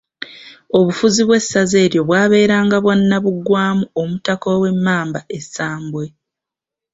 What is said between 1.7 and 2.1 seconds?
eryo